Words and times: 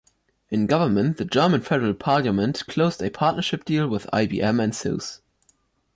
In 0.49 0.65
government 0.65 1.17
the 1.17 1.25
German 1.25 1.61
Federal 1.61 1.93
Parliament 1.93 2.65
closed 2.65 3.03
a 3.03 3.11
partnership 3.11 3.63
deal 3.63 3.87
with 3.87 4.09
IBM 4.11 4.59
and 4.59 4.73
SuSe. 4.73 5.21